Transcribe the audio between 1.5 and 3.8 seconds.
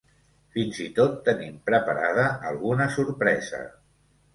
preparada alguna sorpresa.